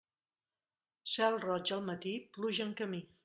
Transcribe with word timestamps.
Cel 1.17 1.37
roig 1.45 1.73
al 1.77 1.85
matí, 1.91 2.17
pluja 2.39 2.69
en 2.69 2.75
camí. 2.83 3.05